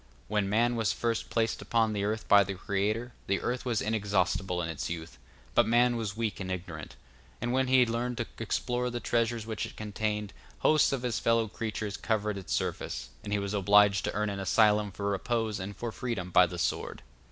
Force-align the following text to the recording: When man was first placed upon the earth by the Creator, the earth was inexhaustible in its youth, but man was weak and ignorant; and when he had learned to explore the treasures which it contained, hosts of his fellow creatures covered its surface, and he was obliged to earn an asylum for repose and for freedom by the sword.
When 0.27 0.49
man 0.49 0.75
was 0.75 0.91
first 0.91 1.29
placed 1.29 1.61
upon 1.61 1.93
the 1.93 2.03
earth 2.05 2.27
by 2.27 2.43
the 2.43 2.55
Creator, 2.55 3.13
the 3.27 3.39
earth 3.39 3.65
was 3.65 3.83
inexhaustible 3.83 4.59
in 4.59 4.67
its 4.67 4.89
youth, 4.89 5.19
but 5.53 5.67
man 5.67 5.95
was 5.95 6.17
weak 6.17 6.39
and 6.39 6.49
ignorant; 6.51 6.95
and 7.39 7.53
when 7.53 7.67
he 7.67 7.81
had 7.81 7.89
learned 7.91 8.17
to 8.17 8.25
explore 8.39 8.89
the 8.89 8.99
treasures 8.99 9.45
which 9.45 9.67
it 9.67 9.75
contained, 9.77 10.33
hosts 10.61 10.91
of 10.91 11.03
his 11.03 11.19
fellow 11.19 11.47
creatures 11.47 11.97
covered 11.97 12.39
its 12.39 12.51
surface, 12.51 13.11
and 13.23 13.31
he 13.31 13.37
was 13.37 13.53
obliged 13.53 14.03
to 14.05 14.13
earn 14.15 14.31
an 14.31 14.39
asylum 14.39 14.91
for 14.91 15.07
repose 15.07 15.59
and 15.59 15.77
for 15.77 15.91
freedom 15.91 16.31
by 16.31 16.47
the 16.47 16.57
sword. 16.57 17.03